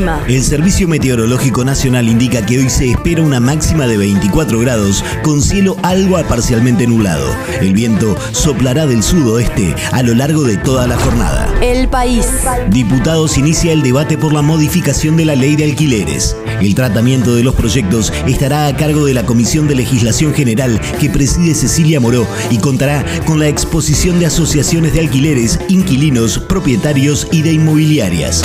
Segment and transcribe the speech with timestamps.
[0.00, 0.24] El clima.
[0.28, 5.42] El Servicio Meteorológico Nacional indica que hoy se espera una máxima de 24 grados con
[5.42, 7.34] cielo algo a parcialmente nublado.
[7.60, 11.52] El viento soplará del sudoeste a lo largo de toda la jornada.
[11.60, 12.26] El país.
[12.70, 16.36] Diputados inicia el debate por la modificación de la ley de alquileres.
[16.60, 21.10] El tratamiento de los proyectos estará a cargo de la Comisión de Legislación General que
[21.10, 27.42] preside Cecilia Moró y contará con la exposición de asociaciones de alquileres, inquilinos, propietarios y
[27.42, 28.44] de inmobiliarias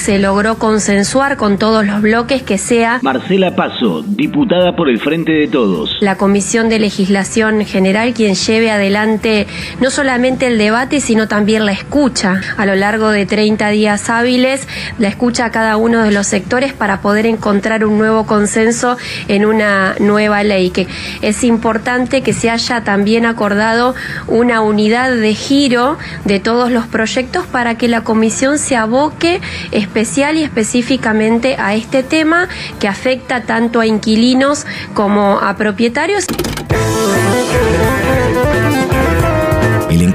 [0.00, 5.32] se logró consensuar con todos los bloques que sea Marcela Paso, diputada por el Frente
[5.32, 5.98] de Todos.
[6.00, 9.46] La Comisión de Legislación General quien lleve adelante
[9.78, 14.66] no solamente el debate, sino también la escucha a lo largo de 30 días hábiles,
[14.98, 18.96] la escucha a cada uno de los sectores para poder encontrar un nuevo consenso
[19.28, 20.86] en una nueva ley, que
[21.20, 23.94] es importante que se haya también acordado
[24.28, 29.42] una unidad de giro de todos los proyectos para que la comisión se aboque
[29.90, 36.26] especial y específicamente a este tema que afecta tanto a inquilinos como a propietarios.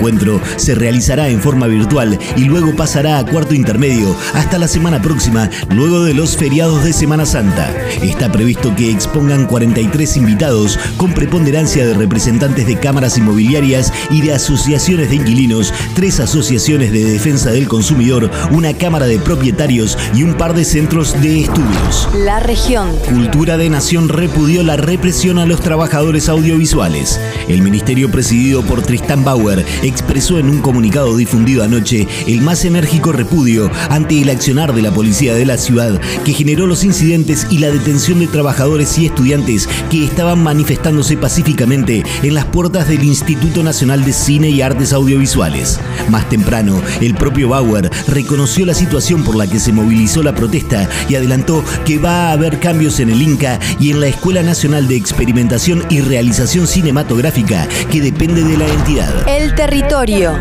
[0.05, 5.01] Encuentro se realizará en forma virtual y luego pasará a cuarto intermedio hasta la semana
[5.01, 7.73] próxima, luego de los feriados de Semana Santa.
[8.03, 14.33] Está previsto que expongan 43 invitados con preponderancia de representantes de cámaras inmobiliarias y de
[14.33, 20.35] asociaciones de inquilinos, tres asociaciones de defensa del consumidor, una cámara de propietarios y un
[20.35, 22.09] par de centros de estudios.
[22.13, 22.95] La región.
[23.09, 27.19] Cultura de Nación repudió la represión a los trabajadores audiovisuales.
[27.47, 33.13] El ministerio presidido por Tristan Bauer expresó en un comunicado difundido anoche el más enérgico
[33.13, 37.59] repudio ante el accionar de la policía de la ciudad que generó los incidentes y
[37.59, 43.63] la detención de trabajadores y estudiantes que estaban manifestándose pacíficamente en las puertas del Instituto
[43.63, 45.79] Nacional de Cine y Artes Audiovisuales.
[46.09, 50.89] Más temprano, el propio Bauer reconoció la situación por la que se movilizó la protesta
[51.07, 54.89] y adelantó que va a haber cambios en el INCA y en la Escuela Nacional
[54.89, 59.13] de Experimentación y Realización Cinematográfica que depende de la entidad.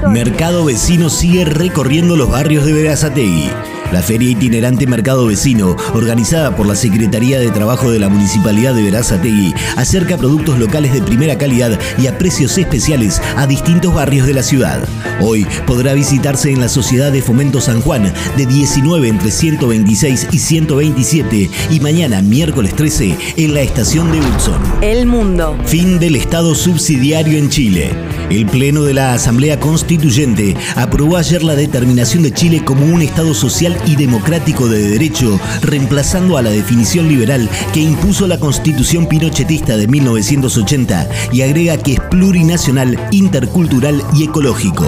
[0.09, 3.51] Mercado Vecino sigue recorriendo los barrios de Verazategui.
[3.95, 8.83] La feria itinerante Mercado Vecino, organizada por la Secretaría de Trabajo de la Municipalidad de
[8.83, 14.35] Verazategui, acerca productos locales de primera calidad y a precios especiales a distintos barrios de
[14.35, 14.83] la ciudad.
[15.21, 20.39] Hoy podrá visitarse en la Sociedad de Fomento San Juan de 19 entre 126 y
[20.41, 24.61] 127 y mañana miércoles 13 en la estación de Hudson.
[24.83, 25.57] El mundo.
[25.67, 27.93] Fin del Estado subsidiario en Chile.
[28.29, 33.35] El Pleno de la Asamblea Constituyente aprobó ayer la determinación de Chile como un Estado
[33.35, 39.77] social y democrático de derecho, reemplazando a la definición liberal que impuso la Constitución pinochetista
[39.77, 44.87] de 1980 y agrega que es plurinacional, intercultural y ecológico.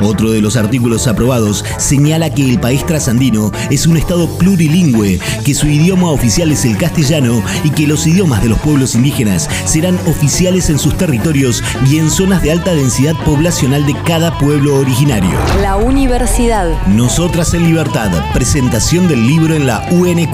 [0.00, 5.54] Otro de los artículos aprobados señala que el país trasandino es un estado plurilingüe, que
[5.54, 9.98] su idioma oficial es el castellano y que los idiomas de los pueblos indígenas serán
[10.06, 15.38] oficiales en sus territorios y en zonas de alta densidad poblacional de cada pueblo originario.
[15.60, 16.86] La universidad.
[16.86, 20.32] Nosotras en libertad, presentación del libro en la UNQ.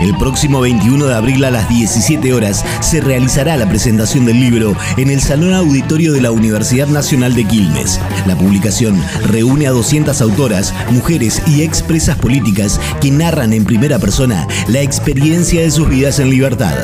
[0.00, 4.74] El próximo 21 de abril a las 17 horas se realizará la presentación del libro
[4.96, 8.00] en el Salón Auditorio de la Universidad Nacional de Quilmes.
[8.26, 14.48] La publicación reúne a 200 autoras, mujeres y expresas políticas que narran en primera persona
[14.66, 16.74] la experiencia de sus vidas en libertad.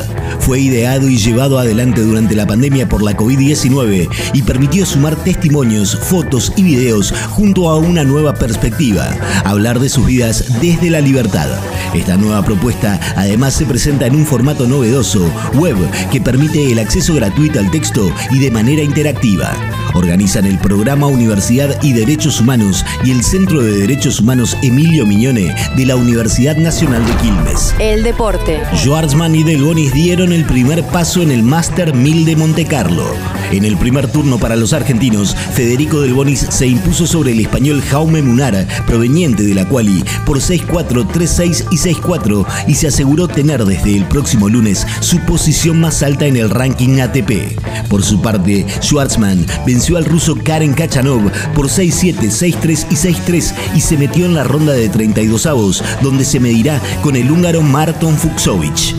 [0.40, 5.96] Fue ideado y llevado adelante durante la pandemia por la COVID-19 y permitió sumar testimonios,
[5.96, 9.08] fotos y videos junto a una nueva perspectiva,
[9.44, 11.48] hablar de sus vidas desde la libertad.
[11.94, 15.76] Esta nueva propuesta además se presenta en un formato novedoso, web,
[16.10, 19.52] que permite el acceso gratuito al texto y de manera interactiva.
[19.94, 25.54] Organizan el programa Universidad y Derechos Humanos y el Centro de Derechos Humanos Emilio Miñone
[25.76, 27.74] de la Universidad Nacional de Quilmes.
[27.78, 28.60] El deporte.
[28.74, 33.04] Schwarzman y Del Bonis dieron el primer paso en el Master 1000 de Monte Carlo.
[33.50, 37.82] En el primer turno para los argentinos, Federico Del Bonis se impuso sobre el español
[37.82, 43.62] Jaume Munar, proveniente de la quali, por 6-4, 3-6 y 6-4 y se aseguró tener
[43.66, 47.58] desde el próximo lunes su posición más alta en el ranking ATP.
[47.88, 53.80] Por su parte, Schwartzman venció al ruso Karen Kachanov por 6-7, 6-3 y 6-3 y
[53.80, 58.16] se metió en la ronda de 32 avos, donde se medirá con el húngaro Marton
[58.16, 58.94] Fuxovic.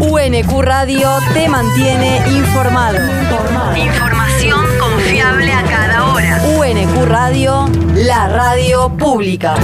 [0.00, 2.98] UNQ Radio te mantiene informado.
[3.76, 6.42] Información confiable a cada hora.
[6.58, 9.54] UNQ Radio, la radio pública.